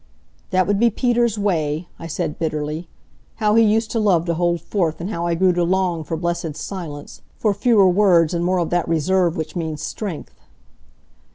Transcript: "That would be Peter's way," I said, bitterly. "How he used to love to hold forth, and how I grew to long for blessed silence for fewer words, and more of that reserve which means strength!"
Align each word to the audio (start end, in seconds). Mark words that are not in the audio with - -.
"That 0.49 0.65
would 0.65 0.79
be 0.79 0.89
Peter's 0.89 1.37
way," 1.37 1.87
I 1.99 2.07
said, 2.07 2.39
bitterly. 2.39 2.87
"How 3.35 3.53
he 3.53 3.61
used 3.63 3.91
to 3.91 3.99
love 3.99 4.25
to 4.25 4.33
hold 4.33 4.59
forth, 4.59 4.99
and 4.99 5.11
how 5.11 5.27
I 5.27 5.35
grew 5.35 5.53
to 5.53 5.63
long 5.63 6.03
for 6.03 6.17
blessed 6.17 6.55
silence 6.55 7.21
for 7.37 7.53
fewer 7.53 7.87
words, 7.87 8.33
and 8.33 8.43
more 8.43 8.57
of 8.57 8.71
that 8.71 8.87
reserve 8.89 9.37
which 9.37 9.55
means 9.55 9.83
strength!" 9.83 10.33